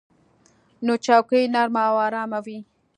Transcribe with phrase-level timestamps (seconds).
[0.85, 2.57] نوې چوکۍ نرمه او آرامه وي